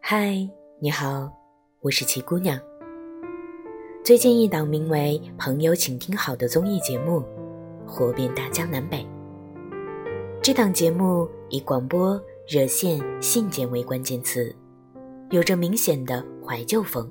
[0.00, 1.28] 嗨，你好，
[1.80, 2.56] 我是齐姑娘。
[4.04, 7.24] 最近一档名为《朋友，请听好》的综艺节目
[7.84, 9.04] 火遍大江南北。
[10.40, 14.54] 这档节目以广播、热线、信件为关键词，
[15.30, 17.10] 有着明显的怀旧风。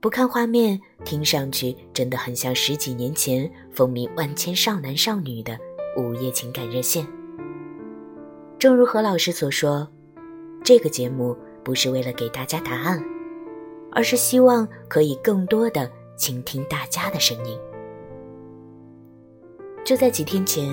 [0.00, 5.58] 不看画面，听上去真的很像十几年前风靡万千少男少女的
[5.96, 7.06] 午夜情感热线。
[8.58, 9.88] 正如何老师所说，
[10.62, 13.02] 这个节目不是为了给大家答案，
[13.90, 17.58] 而是希望可以更多的倾听大家的声音。
[19.84, 20.68] 就在几天前。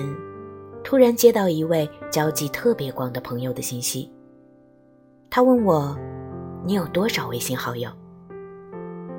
[0.84, 4.08] 突然接到一位交际特别广的朋友的信息，
[5.28, 5.98] 他问我
[6.64, 7.90] ：“你有多少微信好友？”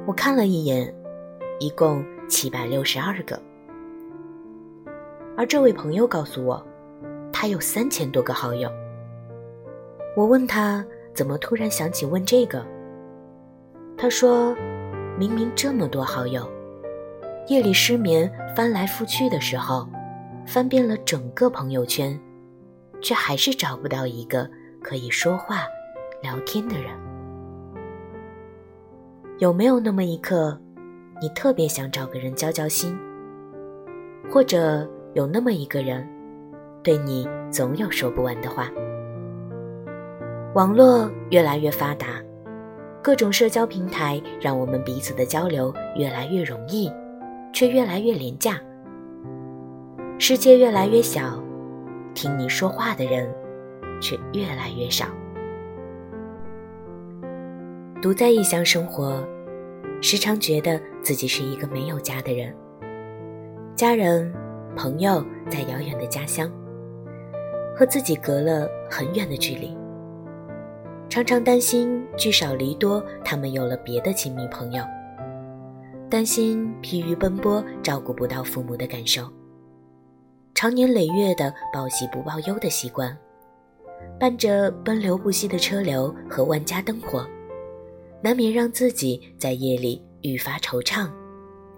[0.07, 0.95] 我看了一眼，
[1.59, 3.37] 一共七百六十二个。
[5.35, 6.65] 而这位朋友告诉我，
[7.33, 8.71] 他有三千多个好友。
[10.15, 12.65] 我问他怎么突然想起问这个，
[13.97, 14.55] 他说
[15.19, 16.49] ：“明明这么多好友，
[17.49, 19.85] 夜里失眠翻来覆去的时候。”
[20.47, 22.17] 翻遍了整个朋友圈，
[23.01, 24.49] 却还是找不到一个
[24.81, 25.63] 可以说话、
[26.21, 26.97] 聊天的人。
[29.39, 30.59] 有没有那么一刻，
[31.21, 32.97] 你特别想找个人交交心？
[34.31, 36.07] 或者有那么一个人，
[36.81, 38.67] 对你总有说不完的话？
[40.55, 42.07] 网络越来越发达，
[43.03, 46.91] 各种社交平台让我们彼此的交流越来越容易，
[47.53, 48.59] 却越来越廉价。
[50.17, 51.39] 世界越来越小，
[52.15, 53.31] 听你说话的人
[54.01, 55.05] 却越来越少。
[57.99, 59.27] 独在异乡生活，
[60.03, 62.55] 时常觉得自己是一个没有家的人。
[63.75, 64.31] 家人、
[64.75, 66.51] 朋友在遥远的家乡，
[67.75, 69.75] 和自己隔了很远的距离。
[71.09, 74.83] 常常担心聚少离多，他们有了别的亲密朋友；
[76.07, 79.27] 担心疲于奔波，照顾不到父母的感受。
[80.53, 83.17] 长年累月的报喜不报忧的习惯，
[84.19, 87.25] 伴着奔流不息的车流和万家灯火，
[88.21, 91.09] 难免让自己在夜里愈发惆怅，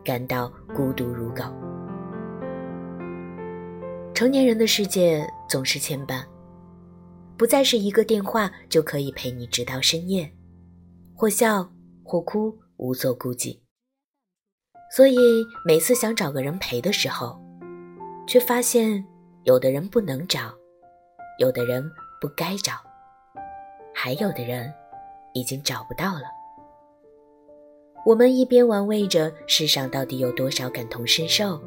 [0.04, 1.44] 感到孤独如狗。
[4.14, 6.24] 成年人的世界总是牵绊，
[7.38, 10.30] 不再是一个电话就可以陪你直到深夜，
[11.16, 11.70] 或笑
[12.04, 13.62] 或哭，无所顾忌。
[14.92, 15.18] 所以
[15.66, 17.40] 每次想找个人陪的时候，
[18.28, 19.06] 却发现，
[19.44, 20.54] 有的人不能找，
[21.38, 21.90] 有的人
[22.20, 22.74] 不该找，
[23.94, 24.74] 还有的人
[25.34, 26.24] 已经找不到了。
[28.06, 31.62] 我们一边玩味着世上到底有多少感同身受，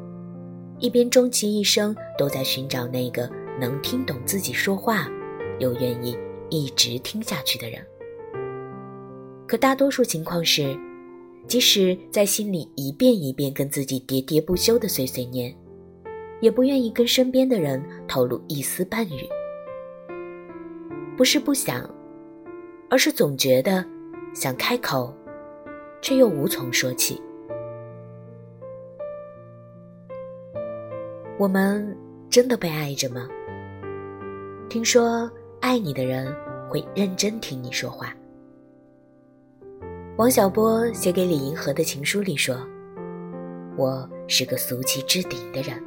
[0.79, 3.29] 一边终其一生都在寻找那个
[3.59, 5.07] 能听懂自己说话，
[5.59, 6.17] 又愿意
[6.49, 7.85] 一直听下去的人。
[9.47, 10.77] 可大多数情况是，
[11.47, 15.55] 即使在心里一遍一遍跟自己喋喋不休的碎碎念。
[16.41, 19.29] 也不愿意跟身边的人透露一丝半语，
[21.15, 21.89] 不是不想，
[22.93, 23.83] 而是总觉得
[24.35, 25.11] 想开口，
[25.99, 27.19] 却又无从说起。
[31.39, 31.97] 我们
[32.29, 33.27] 真的被爱着吗？
[34.69, 35.27] 听说
[35.59, 36.31] 爱你的人
[36.69, 38.13] 会认真听你说话。
[40.17, 42.55] 王小波写给李银河的情书里说
[43.75, 45.83] ：“我是个俗气至顶的人。”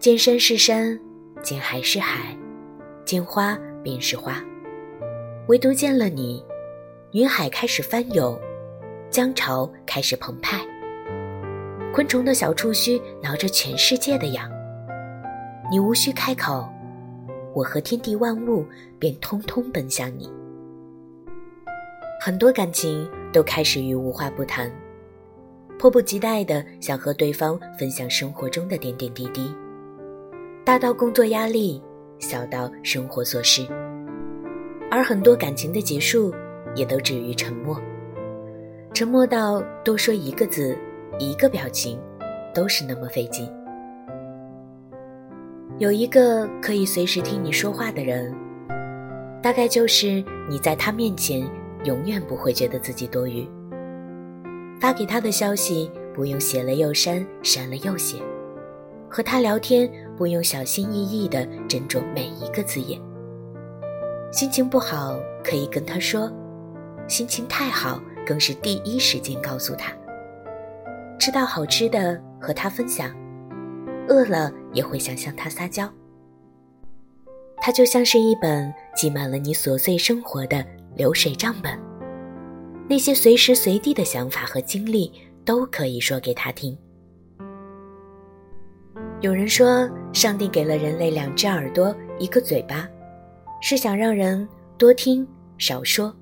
[0.00, 0.98] 见山是山，
[1.42, 2.34] 见海是海，
[3.04, 4.42] 见花便是花，
[5.50, 6.40] 唯独见了你，
[7.10, 8.38] 云海开始翻涌，
[9.10, 10.64] 江潮开始澎湃，
[11.92, 14.48] 昆虫的小触须挠着全世界的痒。
[15.68, 16.68] 你无需开口，
[17.52, 18.64] 我和天地万物
[18.96, 20.30] 便通通奔向你。
[22.20, 24.70] 很多感情都开始于无话不谈，
[25.80, 29.52] 迫不及待的想和对方分享生活中的点点滴滴。
[30.64, 31.82] 大到工作压力，
[32.20, 33.66] 小到生活琐事，
[34.90, 36.34] 而很多感情的结束，
[36.74, 37.80] 也都止于沉默。
[38.92, 40.76] 沉默到多说一个字、
[41.18, 41.98] 一个表情，
[42.52, 43.48] 都是那么费劲。
[45.78, 48.34] 有一个可以随时听你说话的人，
[49.40, 51.48] 大概就是你在他面前
[51.84, 53.48] 永远不会觉得自己多余。
[54.80, 58.18] 发给他的消息不用写了又删，删了又写。
[59.08, 63.00] 和他聊天不用小心翼翼地斟酌每一个字眼。
[64.30, 66.30] 心情不好可以跟他说，
[67.08, 69.92] 心情太好更是第一时间告诉他。
[71.18, 73.14] 吃到好吃的和他分享，
[74.08, 75.90] 饿了也会想向他撒娇。
[77.56, 81.78] 它就像是一本记满了你琐碎生活的流水账本，
[82.88, 85.12] 那些随时随地的想法和经历
[85.44, 86.76] 都可以说给他听。
[89.20, 92.88] 有人说，上帝给了人类两只耳朵，一个嘴巴，
[93.60, 95.26] 是想让人多听
[95.58, 96.14] 少说。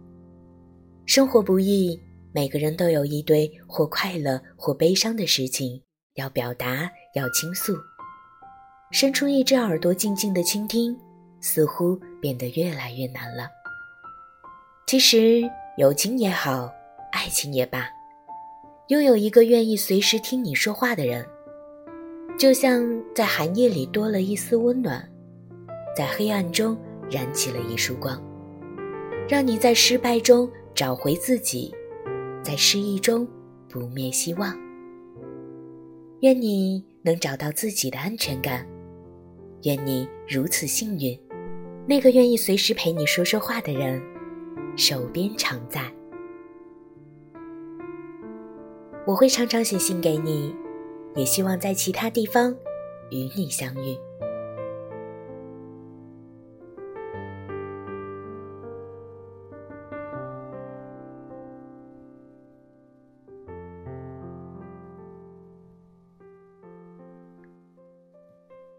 [1.06, 1.99] 生活不易，
[2.32, 5.81] 每个人都有一堆或快乐或悲伤的事情
[6.14, 7.76] 要表达，要倾诉。
[8.90, 10.96] 伸出一只耳朵，静静的倾听。
[11.40, 13.49] 似乎变得越来越难了。
[14.88, 16.69] 其实，友情也好，
[17.12, 17.88] 爱情也罢，
[18.88, 21.25] 拥有一个愿意随时听你说话的人，
[22.37, 25.08] 就像在寒夜里多了一丝温暖，
[25.96, 26.76] 在黑暗中
[27.11, 28.23] 燃起了一束光，
[29.29, 31.75] 让你在失败中找回自己，
[32.43, 33.27] 在失意中
[33.69, 34.57] 不灭希望。
[36.21, 38.67] 愿你能找到自己的安全感，
[39.63, 41.19] 愿你如此幸运。
[41.87, 44.03] 那个愿意随时陪你说说话的人，
[44.77, 45.81] 手边常在。
[49.07, 50.55] 我会常常写信给你，
[51.15, 52.55] 也希望在其他地方
[53.11, 53.97] 与你相遇。